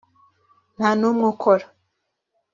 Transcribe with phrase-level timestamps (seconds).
[0.77, 1.65] nta n umwe ukora.